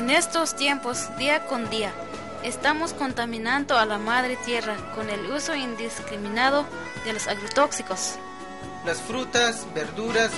En 0.00 0.08
estos 0.08 0.56
tiempos, 0.56 1.14
día 1.18 1.44
con 1.44 1.68
día, 1.68 1.92
estamos 2.42 2.94
contaminando 2.94 3.76
a 3.76 3.84
la 3.84 3.98
madre 3.98 4.38
tierra 4.46 4.74
con 4.94 5.10
el 5.10 5.30
uso 5.30 5.54
indiscriminado 5.54 6.64
de 7.04 7.12
los 7.12 7.28
agrotóxicos. 7.28 8.14
Las 8.86 9.02
frutas, 9.02 9.66
verduras 9.74 10.30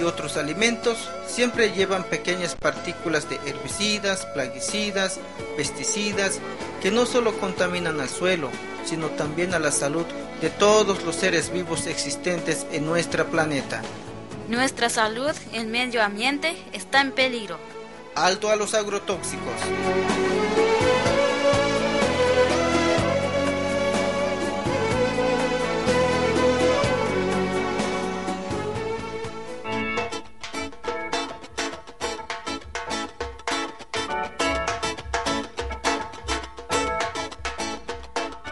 y 0.00 0.02
otros 0.02 0.36
alimentos 0.36 1.08
siempre 1.28 1.70
llevan 1.70 2.02
pequeñas 2.02 2.56
partículas 2.56 3.30
de 3.30 3.36
herbicidas, 3.46 4.26
plaguicidas, 4.34 5.20
pesticidas, 5.56 6.40
que 6.82 6.90
no 6.90 7.06
solo 7.06 7.38
contaminan 7.38 8.00
al 8.00 8.08
suelo, 8.08 8.50
sino 8.84 9.06
también 9.10 9.54
a 9.54 9.60
la 9.60 9.70
salud 9.70 10.04
de 10.40 10.50
todos 10.50 11.04
los 11.04 11.14
seres 11.14 11.52
vivos 11.52 11.86
existentes 11.86 12.66
en 12.72 12.84
nuestro 12.84 13.24
planeta. 13.26 13.82
Nuestra 14.48 14.88
salud, 14.88 15.32
el 15.52 15.68
medio 15.68 16.02
ambiente, 16.02 16.56
está 16.72 17.00
en 17.00 17.12
peligro. 17.12 17.75
Alto 18.16 18.48
a 18.48 18.56
los 18.56 18.72
agrotóxicos. 18.72 19.52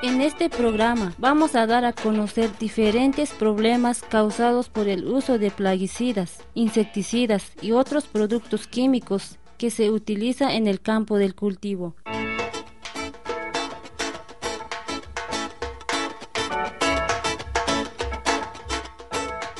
En 0.03 0.21
este 0.21 0.51
programa 0.51 1.15
vamos 1.17 1.55
a 1.55 1.67
dar 1.67 1.87
a 1.87 1.95
conocer 1.95 2.51
diferentes 2.59 3.31
problemas 3.31 4.03
causados 4.03 4.69
por 4.69 4.89
el 4.89 5.07
uso 5.07 5.39
de 5.39 5.51
plaguicidas, 5.51 6.41
insecticidas 6.53 7.53
y 7.63 7.73
otros 7.73 8.05
productos 8.05 8.67
químicos 8.67 9.39
que 9.57 9.71
se 9.71 9.91
utiliza 9.91 10.55
en 10.55 10.67
el 10.67 10.81
campo 10.81 11.19
del 11.19 11.35
cultivo. 11.35 11.97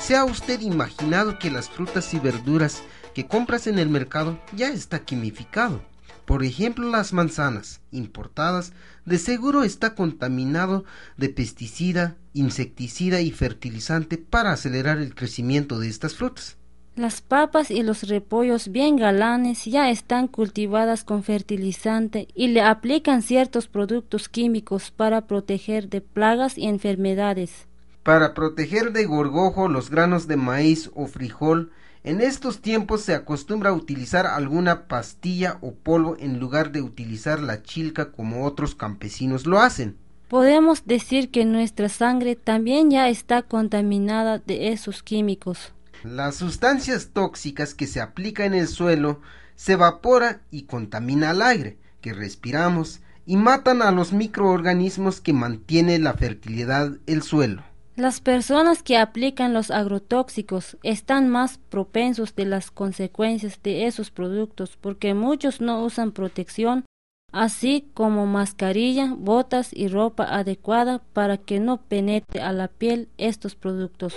¿Se 0.05 0.15
ha 0.15 0.23
usted 0.23 0.61
imaginado 0.61 1.39
que 1.39 1.49
las 1.49 1.67
frutas 1.67 2.13
y 2.13 2.19
verduras 2.19 2.83
que 3.15 3.25
compras 3.25 3.65
en 3.65 3.79
el 3.79 3.89
mercado 3.89 4.39
ya 4.55 4.69
está 4.69 4.99
quimificado? 4.99 5.81
Por 6.25 6.43
ejemplo, 6.43 6.89
las 6.89 7.11
manzanas 7.11 7.81
importadas 7.91 8.73
de 9.05 9.17
seguro 9.17 9.63
está 9.63 9.95
contaminado 9.95 10.85
de 11.17 11.29
pesticida, 11.29 12.17
insecticida 12.33 13.21
y 13.21 13.31
fertilizante 13.31 14.19
para 14.19 14.51
acelerar 14.51 14.99
el 14.99 15.15
crecimiento 15.15 15.79
de 15.79 15.87
estas 15.87 16.13
frutas. 16.13 16.57
Las 16.95 17.19
papas 17.19 17.71
y 17.71 17.83
los 17.83 18.07
repollos 18.07 18.69
bien 18.69 18.95
galanes 18.95 19.65
ya 19.65 19.89
están 19.89 20.29
cultivadas 20.29 21.03
con 21.03 21.23
fertilizante 21.23 22.29
y 22.33 22.47
le 22.47 22.61
aplican 22.61 23.21
ciertos 23.21 23.67
productos 23.67 24.29
químicos 24.29 24.91
para 24.91 25.27
proteger 25.27 25.89
de 25.89 25.99
plagas 25.99 26.57
y 26.57 26.67
enfermedades. 26.67 27.67
Para 28.03 28.33
proteger 28.33 28.93
de 28.93 29.03
gorgojo 29.03 29.67
los 29.67 29.89
granos 29.89 30.27
de 30.27 30.37
maíz 30.37 30.89
o 30.95 31.07
frijol, 31.07 31.73
en 32.05 32.21
estos 32.21 32.61
tiempos 32.61 33.01
se 33.01 33.13
acostumbra 33.13 33.71
a 33.71 33.73
utilizar 33.73 34.25
alguna 34.25 34.87
pastilla 34.87 35.57
o 35.59 35.73
polvo 35.73 36.15
en 36.17 36.39
lugar 36.39 36.71
de 36.71 36.81
utilizar 36.81 37.41
la 37.41 37.61
chilca 37.61 38.13
como 38.13 38.45
otros 38.45 38.73
campesinos 38.73 39.45
lo 39.45 39.59
hacen. 39.59 39.97
Podemos 40.29 40.85
decir 40.85 41.29
que 41.29 41.43
nuestra 41.43 41.89
sangre 41.89 42.37
también 42.37 42.89
ya 42.89 43.09
está 43.09 43.41
contaminada 43.41 44.39
de 44.39 44.69
esos 44.69 45.03
químicos. 45.03 45.74
Las 46.03 46.35
sustancias 46.35 47.09
tóxicas 47.13 47.73
que 47.73 47.87
se 47.87 48.01
aplican 48.01 48.53
en 48.53 48.61
el 48.61 48.67
suelo 48.67 49.21
se 49.55 49.73
evapora 49.73 50.41
y 50.51 50.63
contamina 50.63 51.31
al 51.31 51.41
aire 51.41 51.77
que 52.01 52.13
respiramos 52.13 53.01
y 53.25 53.37
matan 53.37 53.81
a 53.81 53.91
los 53.91 54.13
microorganismos 54.13 55.21
que 55.21 55.33
mantienen 55.33 56.03
la 56.03 56.13
fertilidad 56.13 56.91
del 57.05 57.23
suelo. 57.23 57.63
Las 57.95 58.19
personas 58.19 58.83
que 58.83 58.97
aplican 58.97 59.53
los 59.53 59.71
agrotóxicos 59.71 60.77
están 60.83 61.29
más 61.29 61.57
propensos 61.69 62.35
de 62.35 62.45
las 62.45 62.69
consecuencias 62.69 63.59
de 63.63 63.87
esos 63.87 64.11
productos 64.11 64.77
porque 64.79 65.13
muchos 65.13 65.61
no 65.61 65.81
usan 65.81 66.11
protección, 66.11 66.83
así 67.31 67.89
como 67.93 68.25
mascarilla, 68.25 69.13
botas 69.17 69.69
y 69.71 69.87
ropa 69.87 70.25
adecuada 70.25 71.01
para 71.13 71.37
que 71.37 71.61
no 71.61 71.77
penetre 71.77 72.41
a 72.41 72.51
la 72.51 72.67
piel 72.67 73.07
estos 73.17 73.55
productos. 73.55 74.13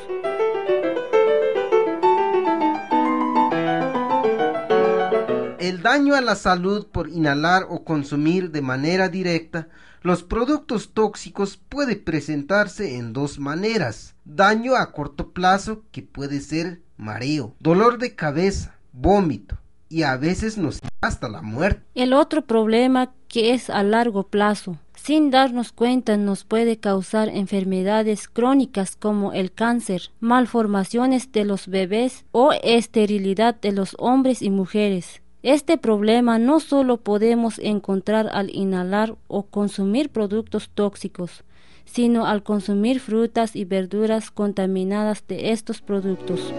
El 5.69 5.83
daño 5.83 6.15
a 6.15 6.23
la 6.23 6.35
salud 6.35 6.87
por 6.87 7.11
inhalar 7.11 7.67
o 7.69 7.85
consumir 7.85 8.53
de 8.53 8.63
manera 8.63 9.11
directa 9.11 9.69
los 10.01 10.23
productos 10.23 10.95
tóxicos 10.95 11.59
puede 11.59 11.97
presentarse 11.97 12.97
en 12.97 13.13
dos 13.13 13.39
maneras. 13.39 14.15
Daño 14.25 14.77
a 14.77 14.93
corto 14.93 15.33
plazo 15.33 15.83
que 15.93 16.01
puede 16.01 16.41
ser 16.41 16.81
mareo, 16.97 17.55
dolor 17.61 17.99
de 17.99 18.15
cabeza, 18.15 18.77
vómito 18.95 19.59
y 19.91 20.05
a 20.05 20.17
veces 20.17 20.57
nos 20.57 20.81
hasta 21.03 21.29
la 21.29 21.43
muerte. 21.43 21.83
El 21.95 22.15
otro 22.15 22.47
problema 22.47 23.13
que 23.29 23.53
es 23.53 23.69
a 23.69 23.83
largo 23.83 24.23
plazo, 24.23 24.79
sin 24.95 25.31
darnos 25.31 25.73
cuenta 25.73 26.17
nos 26.17 26.45
puede 26.45 26.79
causar 26.79 27.29
enfermedades 27.29 28.27
crónicas 28.27 28.97
como 28.97 29.35
el 29.35 29.53
cáncer, 29.53 30.13
malformaciones 30.19 31.31
de 31.31 31.45
los 31.45 31.69
bebés 31.69 32.25
o 32.33 32.53
esterilidad 32.63 33.55
de 33.61 33.73
los 33.73 33.95
hombres 33.99 34.41
y 34.41 34.49
mujeres. 34.49 35.21
Este 35.51 35.79
problema 35.79 36.39
no 36.39 36.61
solo 36.61 36.99
podemos 36.99 37.59
encontrar 37.59 38.29
al 38.35 38.55
inhalar 38.55 39.17
o 39.29 39.45
consumir 39.45 40.11
productos 40.11 40.69
tóxicos, 40.75 41.43
sino 41.87 42.27
al 42.27 42.43
consumir 42.43 43.01
frutas 43.01 43.57
y 43.57 43.65
verduras 43.65 44.31
contaminadas 44.31 45.27
de 45.27 45.53
estos 45.53 45.81
productos. 45.81 46.53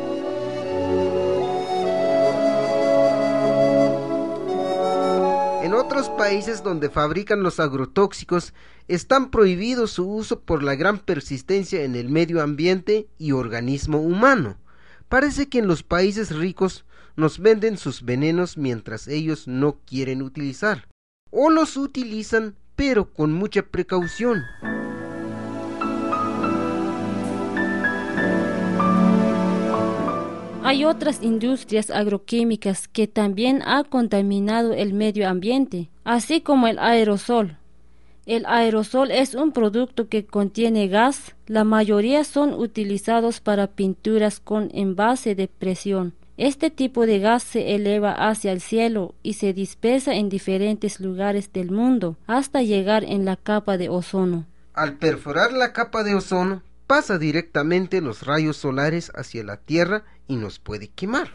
En 5.61 5.75
otros 5.75 6.09
países 6.09 6.63
donde 6.63 6.89
fabrican 6.89 7.43
los 7.43 7.59
agrotóxicos 7.59 8.55
están 8.87 9.29
prohibidos 9.29 9.91
su 9.91 10.11
uso 10.11 10.39
por 10.39 10.63
la 10.63 10.73
gran 10.73 10.97
persistencia 10.97 11.83
en 11.83 11.93
el 11.93 12.09
medio 12.09 12.41
ambiente 12.41 13.07
y 13.19 13.33
organismo 13.33 13.99
humano. 13.99 14.57
Parece 15.09 15.47
que 15.47 15.59
en 15.59 15.67
los 15.67 15.83
países 15.83 16.35
ricos 16.35 16.85
nos 17.19 17.39
venden 17.39 17.77
sus 17.77 18.03
venenos 18.03 18.57
mientras 18.57 19.07
ellos 19.07 19.47
no 19.47 19.77
quieren 19.85 20.21
utilizar. 20.21 20.87
O 21.29 21.49
los 21.49 21.77
utilizan 21.77 22.55
pero 22.75 23.13
con 23.13 23.33
mucha 23.33 23.61
precaución. 23.61 24.41
Hay 30.63 30.85
otras 30.85 31.21
industrias 31.21 31.89
agroquímicas 31.89 32.87
que 32.87 33.07
también 33.07 33.61
han 33.63 33.83
contaminado 33.83 34.73
el 34.73 34.93
medio 34.93 35.27
ambiente, 35.27 35.89
así 36.03 36.41
como 36.41 36.67
el 36.67 36.79
aerosol. 36.79 37.57
El 38.25 38.45
aerosol 38.45 39.11
es 39.11 39.33
un 39.33 39.51
producto 39.51 40.07
que 40.07 40.25
contiene 40.25 40.87
gas, 40.87 41.35
la 41.47 41.63
mayoría 41.63 42.23
son 42.23 42.53
utilizados 42.53 43.41
para 43.41 43.67
pinturas 43.67 44.39
con 44.39 44.69
envase 44.73 45.33
de 45.35 45.47
presión. 45.47 46.13
Este 46.39 46.69
tipo 46.69 47.05
de 47.05 47.19
gas 47.19 47.43
se 47.43 47.75
eleva 47.75 48.13
hacia 48.13 48.53
el 48.53 48.61
cielo 48.61 49.13
y 49.23 49.33
se 49.33 49.51
dispersa 49.51 50.15
en 50.15 50.29
diferentes 50.29 51.01
lugares 51.01 51.51
del 51.51 51.69
mundo 51.69 52.15
hasta 52.27 52.61
llegar 52.61 53.03
en 53.03 53.25
la 53.25 53.35
capa 53.35 53.77
de 53.77 53.89
ozono. 53.89 54.45
Al 54.73 54.93
perforar 54.93 55.51
la 55.51 55.73
capa 55.73 56.05
de 56.05 56.15
ozono, 56.15 56.63
pasa 56.87 57.17
directamente 57.17 57.99
los 57.99 58.25
rayos 58.25 58.55
solares 58.55 59.11
hacia 59.15 59.43
la 59.43 59.57
Tierra 59.57 60.05
y 60.29 60.37
nos 60.37 60.59
puede 60.59 60.87
quemar. 60.87 61.33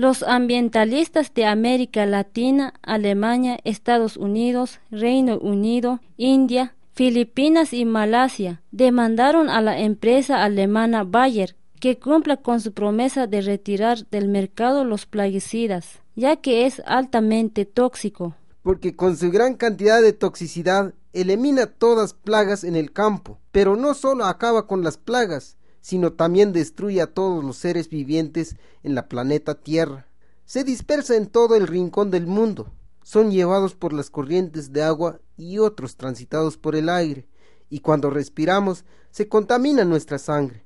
Los 0.00 0.22
ambientalistas 0.22 1.34
de 1.34 1.44
América 1.44 2.06
Latina, 2.06 2.72
Alemania, 2.80 3.58
Estados 3.64 4.16
Unidos, 4.16 4.80
Reino 4.90 5.36
Unido, 5.36 6.00
India, 6.16 6.74
Filipinas 6.94 7.74
y 7.74 7.84
Malasia 7.84 8.62
demandaron 8.70 9.50
a 9.50 9.60
la 9.60 9.78
empresa 9.78 10.42
alemana 10.42 11.04
Bayer 11.04 11.54
que 11.80 11.98
cumpla 11.98 12.38
con 12.38 12.62
su 12.62 12.72
promesa 12.72 13.26
de 13.26 13.42
retirar 13.42 14.06
del 14.08 14.28
mercado 14.28 14.86
los 14.86 15.04
plaguicidas, 15.04 16.00
ya 16.16 16.36
que 16.36 16.64
es 16.64 16.80
altamente 16.86 17.66
tóxico. 17.66 18.34
Porque 18.62 18.96
con 18.96 19.18
su 19.18 19.30
gran 19.30 19.54
cantidad 19.54 20.00
de 20.00 20.14
toxicidad 20.14 20.94
elimina 21.12 21.66
todas 21.66 22.14
plagas 22.14 22.64
en 22.64 22.74
el 22.74 22.90
campo, 22.90 23.38
pero 23.52 23.76
no 23.76 23.92
solo 23.92 24.24
acaba 24.24 24.66
con 24.66 24.82
las 24.82 24.96
plagas, 24.96 25.58
sino 25.80 26.12
también 26.12 26.52
destruye 26.52 27.00
a 27.00 27.12
todos 27.12 27.44
los 27.44 27.56
seres 27.56 27.88
vivientes 27.88 28.56
en 28.82 28.94
la 28.94 29.08
planeta 29.08 29.54
Tierra. 29.54 30.06
Se 30.44 30.64
dispersa 30.64 31.16
en 31.16 31.26
todo 31.26 31.54
el 31.54 31.66
rincón 31.66 32.10
del 32.10 32.26
mundo. 32.26 32.72
Son 33.02 33.30
llevados 33.30 33.74
por 33.74 33.92
las 33.92 34.10
corrientes 34.10 34.72
de 34.72 34.82
agua 34.82 35.20
y 35.36 35.58
otros 35.58 35.96
transitados 35.96 36.56
por 36.56 36.76
el 36.76 36.88
aire, 36.88 37.28
y 37.68 37.80
cuando 37.80 38.10
respiramos 38.10 38.84
se 39.10 39.28
contamina 39.28 39.84
nuestra 39.84 40.18
sangre. 40.18 40.64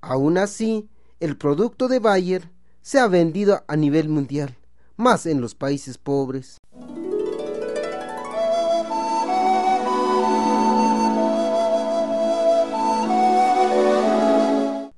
Aún 0.00 0.38
así, 0.38 0.88
el 1.20 1.36
producto 1.36 1.88
de 1.88 1.98
Bayer 1.98 2.50
se 2.82 2.98
ha 2.98 3.08
vendido 3.08 3.64
a 3.68 3.76
nivel 3.76 4.08
mundial, 4.08 4.56
más 4.96 5.26
en 5.26 5.40
los 5.40 5.54
países 5.54 5.98
pobres. 5.98 6.58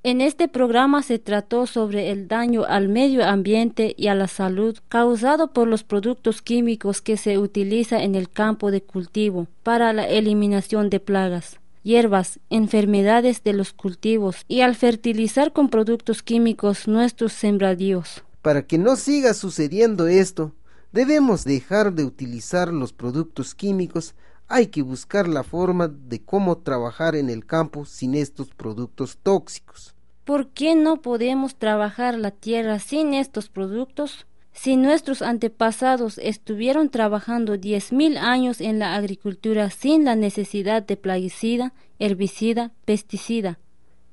En 0.09 0.23
este 0.23 0.49
programa 0.49 1.03
se 1.03 1.19
trató 1.19 1.67
sobre 1.67 2.11
el 2.11 2.29
daño 2.29 2.65
al 2.67 2.89
medio 2.89 3.27
ambiente 3.27 3.95
y 3.99 4.07
a 4.07 4.15
la 4.15 4.27
salud 4.27 4.79
causado 4.89 5.53
por 5.53 5.69
los 5.69 5.85
productos 5.85 6.41
químicos 6.41 7.03
que 7.03 7.19
se 7.19 7.37
utiliza 7.37 8.03
en 8.03 8.15
el 8.15 8.31
campo 8.31 8.71
de 8.71 8.81
cultivo 8.81 9.49
para 9.63 9.93
la 9.93 10.09
eliminación 10.09 10.89
de 10.89 10.99
plagas, 10.99 11.61
hierbas, 11.83 12.41
enfermedades 12.49 13.45
de 13.45 13.53
los 13.53 13.75
cultivos 13.75 14.47
y 14.49 14.63
al 14.63 14.77
fertilizar 14.77 15.53
con 15.53 15.69
productos 15.69 16.23
químicos 16.23 16.89
nuestros 16.89 17.35
sembradíos. 17.35 18.25
Para 18.41 18.67
que 18.67 18.79
no 18.79 18.97
siga 18.97 19.35
sucediendo 19.35 20.07
esto, 20.07 20.55
debemos 20.91 21.45
dejar 21.45 21.93
de 21.93 22.05
utilizar 22.05 22.73
los 22.73 22.95
productos 22.95 23.55
químicos 23.55 24.15
hay 24.51 24.69
que 24.69 24.81
buscar 24.81 25.29
la 25.29 25.45
forma 25.45 25.89
de 25.89 26.23
cómo 26.23 26.57
trabajar 26.57 27.15
en 27.15 27.29
el 27.29 27.45
campo 27.45 27.85
sin 27.85 28.15
estos 28.15 28.49
productos 28.49 29.19
tóxicos. 29.23 29.95
¿Por 30.29 30.49
qué 30.49 30.75
no 30.75 31.01
podemos 31.01 31.55
trabajar 31.55 32.19
la 32.19 32.31
tierra 32.31 32.81
sin 32.81 33.15
estos 33.15 33.49
productos? 33.49 34.27
Si 34.53 34.77
nuestros 34.77 35.23
antepasados 35.23 36.19
estuvieron 36.19 36.91
trabajando 36.91 37.57
diez 37.57 37.95
mil 37.95 38.19
años 38.19 38.61
en 38.61 38.79
la 38.79 38.95
agricultura 38.95 39.71
sin 39.71 40.05
la 40.05 40.17
necesidad 40.17 40.83
de 40.83 40.99
plaguicida, 40.99 41.73
herbicida, 41.99 42.73
pesticida. 42.85 43.59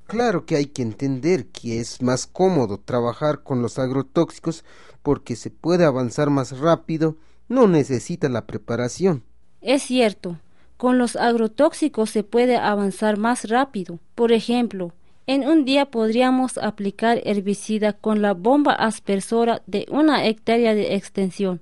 Claro 0.06 0.46
que 0.46 0.56
hay 0.56 0.64
que 0.64 0.80
entender 0.80 1.48
que 1.48 1.80
es 1.80 2.00
más 2.00 2.26
cómodo 2.26 2.78
trabajar 2.78 3.42
con 3.42 3.60
los 3.60 3.78
agrotóxicos 3.78 4.64
porque 5.02 5.36
se 5.36 5.50
puede 5.50 5.84
avanzar 5.84 6.30
más 6.30 6.58
rápido, 6.58 7.18
no 7.46 7.68
necesita 7.68 8.30
la 8.30 8.46
preparación. 8.46 9.22
Es 9.60 9.82
cierto, 9.82 10.38
con 10.78 10.96
los 10.96 11.14
agrotóxicos 11.16 12.08
se 12.08 12.22
puede 12.22 12.56
avanzar 12.56 13.18
más 13.18 13.50
rápido. 13.50 13.98
Por 14.14 14.32
ejemplo, 14.32 14.94
en 15.26 15.46
un 15.46 15.64
día 15.64 15.90
podríamos 15.90 16.56
aplicar 16.58 17.20
herbicida 17.24 17.92
con 17.92 18.22
la 18.22 18.32
bomba 18.32 18.72
aspersora 18.72 19.62
de 19.66 19.86
una 19.90 20.26
hectárea 20.26 20.74
de 20.74 20.94
extensión, 20.94 21.60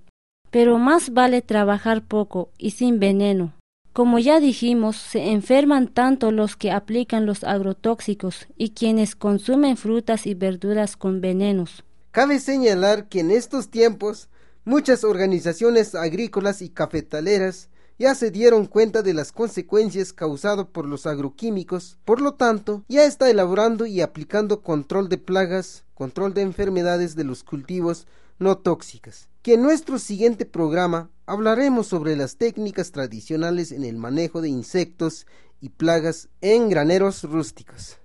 pero 0.50 0.78
más 0.78 1.12
vale 1.12 1.40
trabajar 1.42 2.06
poco 2.06 2.50
y 2.58 2.72
sin 2.72 3.00
veneno. 3.00 3.54
Como 3.94 4.18
ya 4.18 4.40
dijimos, 4.40 4.96
se 4.96 5.30
enferman 5.30 5.86
tanto 5.86 6.32
los 6.32 6.56
que 6.56 6.72
aplican 6.72 7.26
los 7.26 7.44
agrotóxicos 7.44 8.48
y 8.56 8.70
quienes 8.70 9.14
consumen 9.14 9.76
frutas 9.76 10.26
y 10.26 10.34
verduras 10.34 10.96
con 10.96 11.20
venenos. 11.20 11.84
Cabe 12.10 12.40
señalar 12.40 13.08
que 13.08 13.20
en 13.20 13.30
estos 13.30 13.70
tiempos 13.70 14.28
muchas 14.64 15.04
organizaciones 15.04 15.94
agrícolas 15.94 16.60
y 16.60 16.70
cafetaleras 16.70 17.70
ya 17.98 18.14
se 18.14 18.30
dieron 18.30 18.66
cuenta 18.66 19.02
de 19.02 19.14
las 19.14 19.32
consecuencias 19.32 20.12
causadas 20.12 20.66
por 20.66 20.86
los 20.86 21.06
agroquímicos, 21.06 21.98
por 22.04 22.20
lo 22.20 22.34
tanto, 22.34 22.84
ya 22.88 23.04
está 23.04 23.30
elaborando 23.30 23.86
y 23.86 24.00
aplicando 24.00 24.62
control 24.62 25.08
de 25.08 25.18
plagas, 25.18 25.84
control 25.94 26.34
de 26.34 26.42
enfermedades 26.42 27.14
de 27.14 27.24
los 27.24 27.44
cultivos 27.44 28.06
no 28.38 28.58
tóxicas. 28.58 29.28
Que 29.42 29.54
en 29.54 29.62
nuestro 29.62 29.98
siguiente 29.98 30.46
programa 30.46 31.10
hablaremos 31.26 31.86
sobre 31.86 32.16
las 32.16 32.36
técnicas 32.36 32.90
tradicionales 32.92 33.72
en 33.72 33.84
el 33.84 33.96
manejo 33.96 34.40
de 34.40 34.48
insectos 34.48 35.26
y 35.60 35.68
plagas 35.70 36.28
en 36.40 36.68
graneros 36.68 37.22
rústicos. 37.24 37.98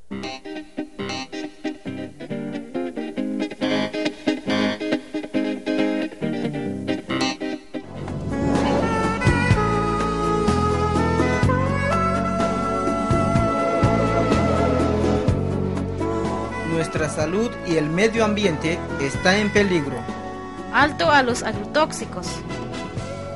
Nuestra 16.79 17.09
salud 17.09 17.51
y 17.67 17.75
el 17.75 17.89
medio 17.89 18.23
ambiente 18.23 18.79
está 19.01 19.37
en 19.37 19.51
peligro. 19.51 19.97
Alto 20.71 21.11
a 21.11 21.23
los 21.23 21.43
agrotóxicos. 21.43 22.25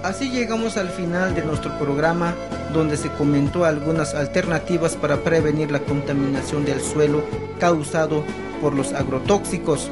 Así 0.02 0.30
llegamos 0.30 0.78
al 0.78 0.88
final 0.88 1.36
de 1.36 1.44
nuestro 1.44 1.78
programa 1.78 2.36
donde 2.72 2.96
se 2.96 3.10
comentó 3.10 3.66
algunas 3.66 4.16
alternativas 4.16 4.96
para 4.96 5.18
prevenir 5.26 5.72
la 5.72 5.80
contaminación 5.80 6.64
del 6.64 6.80
suelo 6.80 7.22
causado 7.60 8.24
por 8.62 8.74
los 8.74 8.94
agrotóxicos. 8.94 9.92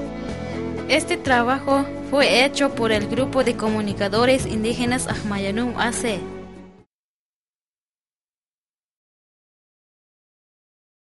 Este 0.88 1.18
trabajo 1.18 1.86
fue 2.10 2.46
hecho 2.46 2.74
por 2.74 2.94
el 2.94 3.10
grupo 3.10 3.44
de 3.44 3.58
comunicadores 3.58 4.46
indígenas 4.46 5.10
Ahmayanum 5.10 5.78
AC 5.78 6.22